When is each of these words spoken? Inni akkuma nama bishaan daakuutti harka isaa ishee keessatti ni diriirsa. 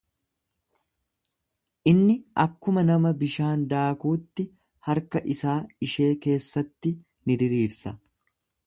Inni 1.91 2.15
akkuma 2.45 2.85
nama 2.89 3.13
bishaan 3.21 3.67
daakuutti 3.75 4.49
harka 4.89 5.25
isaa 5.37 5.59
ishee 5.91 6.13
keessatti 6.27 6.99
ni 7.29 7.39
diriirsa. 7.45 7.99